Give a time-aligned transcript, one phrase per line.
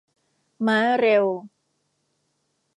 [0.67, 1.25] ม้าเร็ว